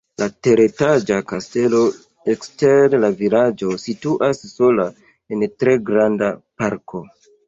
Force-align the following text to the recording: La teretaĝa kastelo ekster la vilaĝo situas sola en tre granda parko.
La 0.19 0.25
teretaĝa 0.45 1.17
kastelo 1.31 1.81
ekster 2.33 2.95
la 3.03 3.11
vilaĝo 3.19 3.75
situas 3.83 4.41
sola 4.53 4.87
en 5.37 5.45
tre 5.61 5.77
granda 5.91 6.31
parko. 6.63 7.03